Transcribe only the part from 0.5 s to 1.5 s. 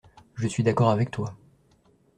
d’accord avec toi.